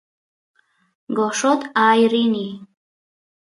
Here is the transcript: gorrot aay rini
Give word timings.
gorrot 1.15 1.61
aay 1.85 2.01
rini 2.11 2.47